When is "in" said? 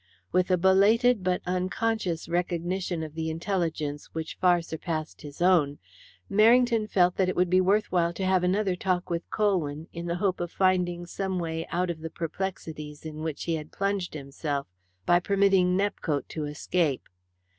9.93-10.07, 13.05-13.21